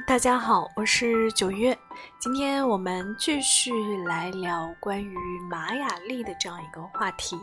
[0.00, 1.76] 大家好，我是九月。
[2.18, 3.72] 今天我们继续
[4.06, 5.16] 来聊关于
[5.50, 7.36] 玛雅历的这样一个话题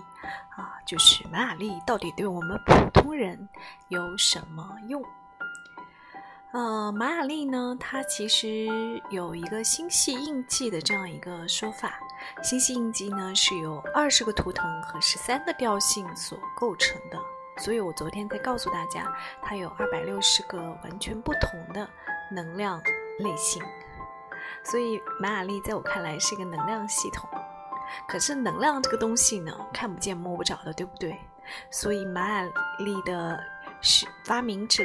[0.58, 3.48] 啊，就是玛雅历到底对我们普通人
[3.90, 5.04] 有什么用？
[6.52, 8.68] 呃，玛雅历呢，它其实
[9.12, 12.00] 有一个星系印记的这样一个说法。
[12.42, 17.20] 星系印记呢，是由二十个图腾和十三个调性所构成的。
[17.58, 21.88] 所以我昨天在告诉大家，它有二百六十个完全不同的
[22.32, 22.82] 能量
[23.20, 23.64] 类型。
[24.64, 27.30] 所以玛雅历在我看来是一个能量系统。
[28.08, 31.18] 可是能量这个东西呢，看不见摸不着的，对不对？
[31.72, 33.40] 所以玛雅历的
[33.82, 34.84] 是发明者。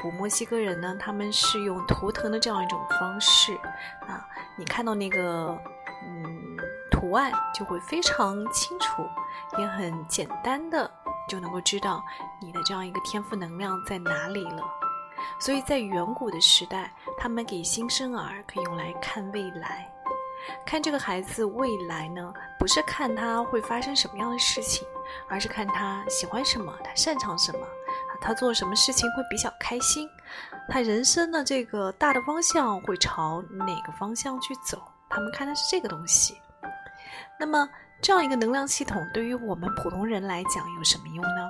[0.00, 3.54] 古墨西哥人呢，他们是用图腾的这样一种方式
[4.08, 4.26] 啊，
[4.56, 5.48] 你看到那个
[6.02, 6.56] 嗯
[6.90, 9.06] 图案就会非常清楚，
[9.58, 10.90] 也很简单的
[11.28, 12.02] 就能够知道
[12.40, 14.81] 你的这样一个天赋能量在哪里了。
[15.38, 19.90] 所以在远古的时代，他们给新生儿可以用来看未来，
[20.66, 24.86] 看这个孩子未来呢，不是看他会发生什么样的事情，
[25.28, 27.60] 而是看他喜欢什么，他擅长什么。
[28.20, 30.08] 他做什么事情会比较开心？
[30.68, 34.80] 他人生的这个大的方向会朝哪个方向去走？
[35.10, 36.40] 他们看的是这个东西。
[37.36, 37.68] 那么
[38.00, 41.48] 这样一个能量系统对于我们普通人来讲有什么用呢？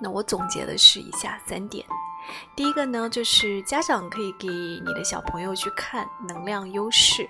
[0.00, 1.86] 那我总结的是以下三点。
[2.54, 7.28] 第一个呢，就是家长可以给你的小朋友去看能量优势。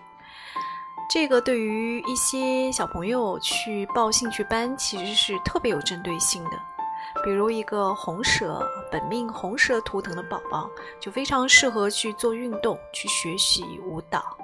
[1.08, 6.50] 这个对于一些小朋友去报兴趣班，其实是特别有针对性的。
[7.24, 10.68] 比如一个红蛇本命红蛇图腾的宝宝，
[11.00, 14.36] 就非常适合去做运动、去学习舞蹈。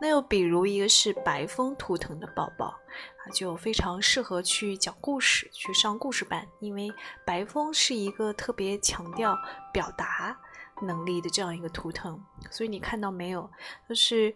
[0.00, 6.92] 那又比如一个是白风图腾的宝宝，啊，就非常适合去讲故事、去上故事班，因为
[7.24, 9.38] 白风是一个特别强调
[9.72, 10.38] 表达
[10.82, 12.20] 能力的这样一个图腾。
[12.50, 13.50] 所以你看到没有？
[13.88, 14.34] 就是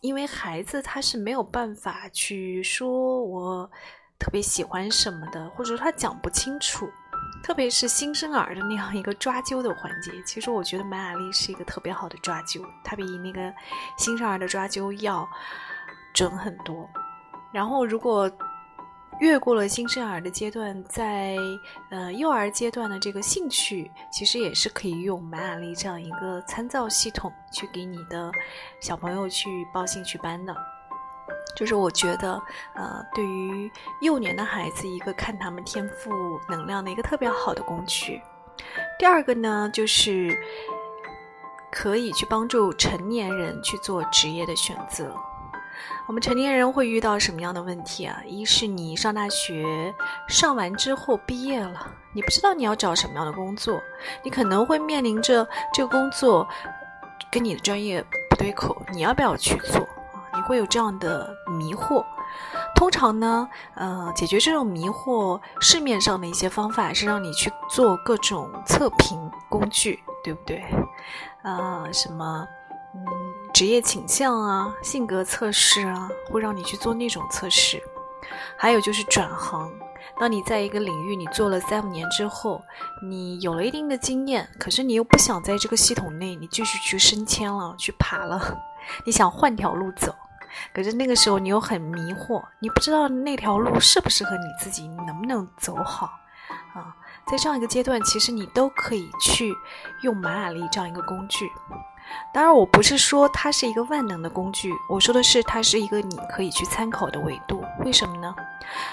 [0.00, 3.70] 因为孩子他是没有办法去说我。
[4.16, 6.88] 特别喜欢什么的，或者说他讲不清楚，
[7.44, 10.10] 特别是新生儿的那样一个抓阄的环节。
[10.24, 13.52] 其实我觉得马雅丽是一个特别好的抓阄，它比那个
[13.98, 15.28] 新生儿的抓阄要
[16.14, 16.88] 准很多。
[17.52, 18.30] 然后如果
[19.20, 21.36] 越过了新生儿的阶段，在
[21.90, 28.32] 呃幼儿阶段的这个兴趣，其实也是可以用马雅丽这样一个参照系统去给你的
[28.80, 30.56] 小朋友去报兴趣班的。
[31.56, 32.42] 就是我觉得，
[32.74, 33.70] 呃，对于
[34.00, 36.10] 幼年的孩子，一个看他们天赋
[36.48, 38.20] 能量的一个特别好的工具。
[38.98, 40.36] 第二个呢，就是
[41.70, 45.14] 可以去帮助成年人去做职业的选择。
[46.06, 48.20] 我们成年人会遇到什么样的问题啊？
[48.26, 49.94] 一是你上大学
[50.28, 53.80] 上完之后毕业了，你不知道你要找什么样的工作，
[54.22, 56.46] 你可能会面临着这个工作
[57.30, 59.86] 跟你的专业不对口，你要不要去做？
[60.34, 62.04] 你会有这样的迷惑，
[62.74, 70.64] 通常呢，呃，解决这种迷惑，市面上的一些方法是让你去做各种测评工具，对不对？
[71.42, 72.46] 啊，什么，
[72.94, 73.04] 嗯，
[73.52, 77.82] 职业倾向啊，性格测试啊，会让你去做那种测试。
[78.56, 79.70] 还有就是转行，
[80.18, 82.62] 当你在一个领域你做了三五年之后，
[83.06, 88.40] 你有了一定的经验，可是你又不想在这个系统内你继续去升迁了，去爬了，
[89.04, 90.14] 你想换条路走。
[90.72, 96.06] 可是那个时候你又很迷惑，你不知道那条路适不适合你自己，你能不能走好
[96.74, 96.94] 啊？
[97.26, 99.54] 在这样一个阶段，其实你都可以去
[100.02, 101.50] 用马雅丽这样一个工具。
[102.34, 107.64] 当然，我不是说它是一个万能的工具，我说的是它是一个你可以去参考的维度。
[107.82, 108.34] 为什么呢？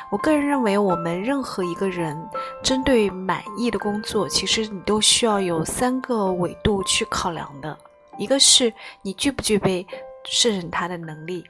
[0.10, 2.18] 我个人认为，我们任何一个人
[2.64, 7.78] 针对满意的工作，其实你都需要有三个维度去考量的。
[8.18, 9.86] 一个是你具不具备。
[10.26, 11.44] 胜任他的能力，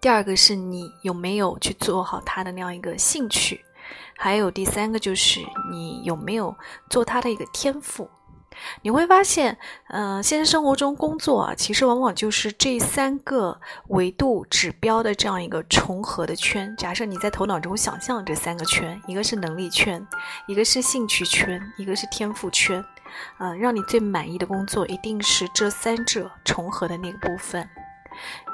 [0.00, 3.64] 第二个是你有没有去做好他的那样一个兴趣，
[4.16, 6.54] 还有第三个就是你有没有
[6.90, 8.08] 做他的一个天赋。
[8.82, 9.56] 你会发现，
[9.88, 16.74] 嗯，现实生活中工作啊，其实往往就是这三个维度指标的这样一个重合的圈。
[16.76, 20.06] 假设你在头脑中想象这三个圈，一个是能力圈，
[20.46, 22.84] 一个是兴趣圈，一个是天赋圈。
[23.38, 27.68] 嗯，让你最满意的工作一定是这三者重合的那个部分。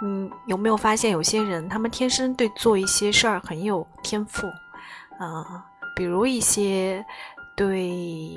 [0.00, 4.46] 你有没有发现，有些人他们天生对做一些事儿很有天赋？
[5.18, 5.64] 啊，
[5.96, 7.04] 比如一些
[7.56, 8.34] 对。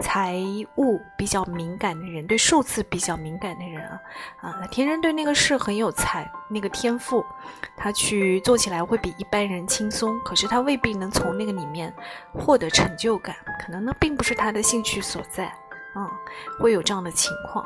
[0.00, 0.36] 财
[0.76, 4.00] 务比较敏感的人，对数字比较敏感的人啊，
[4.40, 7.24] 啊，天生对那个事很有才，那个天赋，
[7.76, 10.18] 他去做起来会比一般人轻松。
[10.20, 11.94] 可是他未必能从那个里面
[12.32, 15.46] 获得成就感，可能呢并不是他的兴趣所在，
[15.94, 16.10] 啊，
[16.58, 17.64] 会有这样的情况。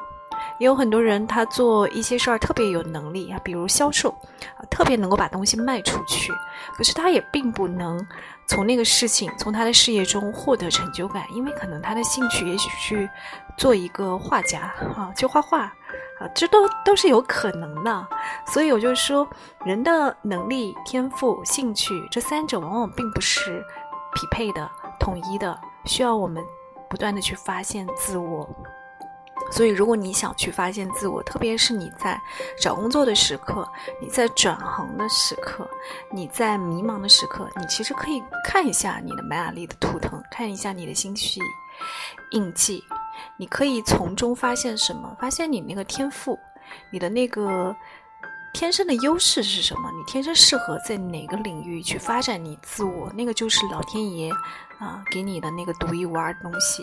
[0.59, 4.11] 也有很多人他做一些事儿特别有能力啊，比如销售，
[4.56, 6.33] 啊，特别能够把东西卖出去，
[6.77, 8.05] 可是他也并不能
[8.47, 13.09] 从那个事情，从他的事业中获得成就感，因为可能他的兴趣也许去
[13.56, 18.09] 做一个画家啊，去画画啊，这都都是有可能的。
[18.47, 19.29] 所以我就说，
[19.65, 23.61] 人的能力、天赋、兴趣这三者往往并不是
[24.15, 26.43] 匹配的、统一的，需要我们
[26.89, 28.49] 不断的去发现自我。
[29.55, 32.21] 所以，如果你想去发现自我，特别是你在
[32.61, 33.65] 找工作的时刻，
[34.03, 35.65] 你在转行的时刻，
[36.11, 41.41] 你在迷茫的时刻，你其实可以看一下你的玛雅历的图腾，看一下你的星系
[42.33, 42.83] 印记，
[43.37, 45.17] 你可以从中发现什么？
[45.21, 46.37] 发现你那个天赋，
[46.91, 47.73] 你的那个
[48.53, 49.89] 天生的优势是什么？
[49.93, 53.09] 你天生适合在哪个领域去发展你自我？
[53.12, 54.33] 那个就是老天爷
[54.81, 56.83] 啊给你的那个独一无二的东西。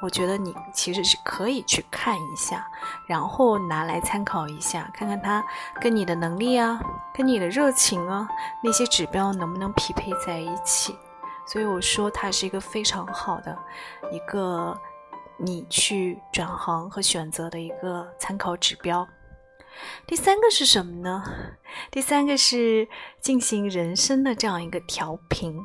[0.00, 2.66] 我觉得你其实是可以去看一下，
[3.06, 5.44] 然后拿来参考一下，看看它
[5.80, 6.80] 跟你的能力啊，
[7.12, 8.28] 跟你的热情啊
[8.62, 10.96] 那些指标能不能匹配在一起。
[11.46, 13.58] 所以我说它是一个非常好的
[14.12, 14.78] 一个
[15.38, 19.08] 你去转行和选择的一个参考指标。
[20.06, 21.24] 第三个是什么呢？
[21.90, 22.88] 第三个是
[23.20, 25.64] 进行人生的这样一个调频。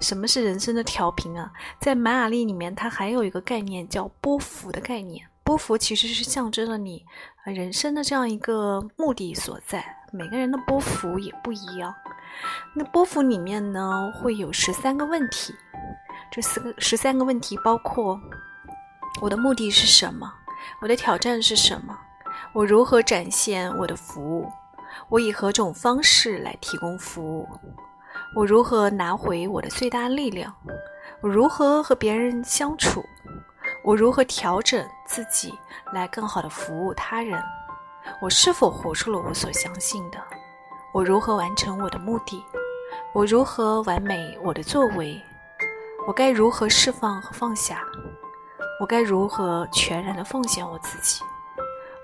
[0.00, 1.50] 什么是人生的调频啊？
[1.80, 5.26] 在玛雅历里面，它还有一个概念叫波幅的概念。
[5.42, 7.06] 波幅其实是象征了你
[7.44, 9.96] 人生的这样一个目的所在。
[10.12, 11.94] 每个人的波幅也不一样。
[12.74, 15.54] 那波幅里面呢，会有十三个问题。
[16.30, 18.20] 这四个十三个问题包括：
[19.20, 20.32] 我的目的是什么？
[20.82, 21.96] 我的挑战是什么？
[22.52, 24.50] 我如何展现我的服务？
[25.08, 27.48] 我以何种方式来提供服务？
[28.34, 30.52] 我如何拿回我的最大力量？
[31.22, 33.04] 我如何和别人相处？
[33.82, 35.54] 我如何调整自己
[35.92, 37.42] 来更好的服务他人？
[38.20, 40.18] 我是否活出了我所相信的？
[40.92, 42.44] 我如何完成我的目的？
[43.14, 45.20] 我如何完美我的作为？
[46.06, 47.82] 我该如何释放和放下？
[48.80, 51.22] 我该如何全然的奉献我自己？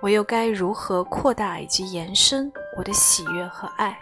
[0.01, 3.97] 我又该如何扩大以及延伸我的喜悦和爱？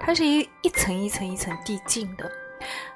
[0.00, 2.30] 它是一一层一层一层递进的，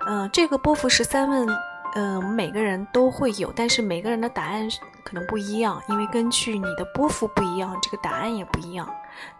[0.07, 1.47] 嗯，这个波伏十三问，
[1.95, 4.67] 嗯，每个人都会有，但是每个人的答案
[5.05, 8.89] 可能不一样，因为根据你的波幅不一样，这个答案也不一样。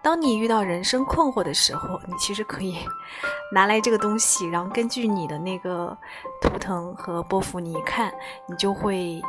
[0.03, 2.77] 当你遇到人生困惑的时候，你其实可以
[3.53, 5.97] 拿来这个东西，然后根据你的那个
[6.41, 8.13] 图腾和波幅，你一看，
[8.47, 9.23] 你就会。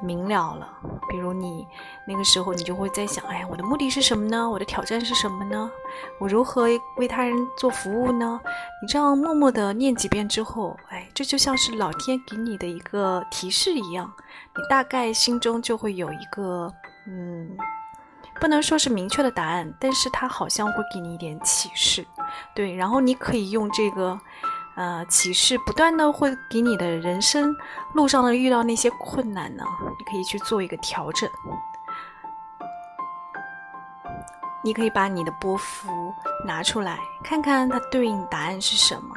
[0.00, 0.68] 明了了，
[1.08, 1.66] 比如你
[2.06, 4.48] 那个时候，你就会在想：哎，我的目的是什么呢？
[4.48, 5.70] 我的挑战是什么呢？
[6.20, 8.40] 我如何为他人做服务呢？
[8.80, 14.12] 你这样默默的念几遍之后，哎，这就像是老天给你的一个提示一样，
[14.56, 16.72] 你大概心中就会有一个，
[17.06, 17.56] 嗯，
[18.40, 22.06] 不能说是明确的答案，但是他好像会给你一点启示，
[22.54, 24.18] 对，然后你可以用这个。
[24.78, 27.52] 呃，启示不断的会给你的人生
[27.94, 29.64] 路上的遇到那些困难呢，
[29.98, 31.28] 你可以去做一个调整。
[34.62, 36.12] 你可以把你的波幅
[36.44, 39.16] 拿出来看看，它对应答案是什么。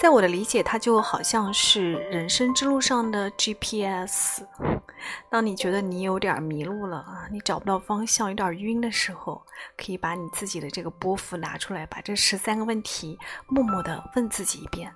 [0.00, 4.42] 在我的理解，它就好像是人生之路上的 GPS。
[5.28, 9.44] 当你觉得你有点迷路了啊，你找不到方向，有点晕的时候，
[9.76, 13.18] 可以把你自己的这个波幅拿出来，把这十三个问题
[13.48, 14.92] 默默的问自己一遍。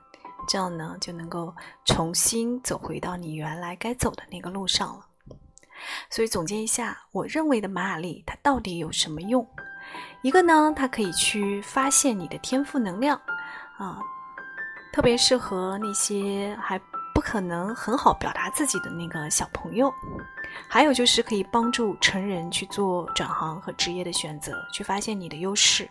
[0.47, 5.07] 这样呢，就能够重新走回到你原来该走的那个路上了。
[6.09, 9.47] 所以总结一下，我认为的玛雅历它到底有什么用？
[10.23, 13.21] 一个呢，它可以去发现你的天赋能量，
[13.77, 13.99] 啊，
[14.93, 16.79] 特别适合那些还
[17.15, 19.93] 不可能很好表达自己的那个小朋友。
[20.69, 25.91] 还有就是可以帮助成人去做转行和职业的选择，去发现你的优势。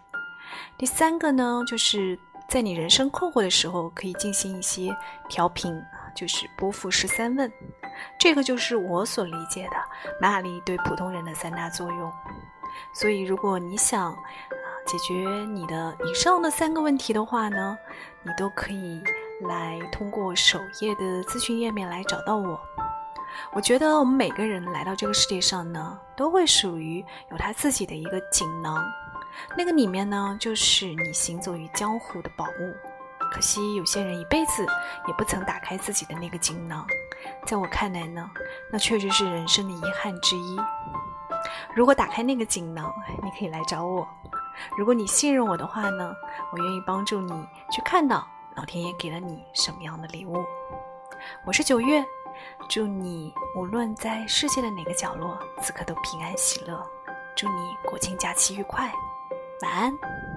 [0.77, 2.17] 第三个呢，就是。
[2.47, 4.95] 在你人生困惑的时候，可以进行一些
[5.27, 5.81] 调频，
[6.15, 7.51] 就是波伏十三问，
[8.19, 9.75] 这个就是我所理解的
[10.21, 12.13] 玛雅历对普通人的三大作用。
[12.93, 14.17] 所以，如果你想啊
[14.85, 15.13] 解决
[15.45, 17.77] 你的以上的三个问题的话呢，
[18.21, 19.01] 你都可以
[19.41, 22.59] 来通过首页的咨询页面来找到我。
[23.51, 28.83] 我觉得我们每个人来到这个世界上呢，都会属于有他自己的一个锦囊。
[29.57, 32.75] 那个里面呢，就是你行走于江湖的宝物。
[33.31, 34.63] 可惜有些人一辈子
[35.07, 36.85] 也不曾打开自己的那个锦囊。
[37.47, 38.29] 在我看来呢，
[38.71, 40.57] 那确实是人生的遗憾之一。
[41.73, 44.07] 如果打开那个锦囊，你可以来找我。
[44.77, 46.13] 如果你信任我的话呢，
[46.51, 47.31] 我愿意帮助你
[47.71, 50.45] 去看到老天爷给了你什么样的礼物。
[51.43, 52.05] 我是九月，
[52.69, 56.87] 祝你无论在世界的哪个角落，此刻都平安喜乐。
[57.35, 58.93] 祝你国庆假期愉快，
[59.63, 60.32] 晚安。